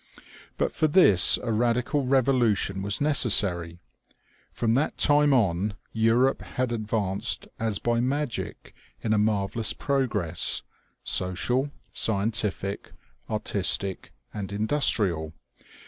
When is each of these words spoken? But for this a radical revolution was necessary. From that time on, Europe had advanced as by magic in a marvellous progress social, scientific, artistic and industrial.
But 0.57 0.71
for 0.71 0.87
this 0.87 1.37
a 1.43 1.51
radical 1.51 2.07
revolution 2.07 2.81
was 2.81 2.99
necessary. 3.01 3.77
From 4.51 4.73
that 4.73 4.97
time 4.97 5.31
on, 5.31 5.75
Europe 5.91 6.41
had 6.41 6.71
advanced 6.71 7.47
as 7.59 7.77
by 7.77 7.99
magic 7.99 8.73
in 9.01 9.13
a 9.13 9.19
marvellous 9.19 9.73
progress 9.73 10.63
social, 11.03 11.69
scientific, 11.93 12.93
artistic 13.29 14.11
and 14.33 14.51
industrial. 14.51 15.33